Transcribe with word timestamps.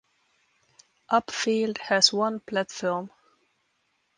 Upfield 1.11 1.77
has 1.77 2.11
one 2.11 2.39
platform. 2.39 3.11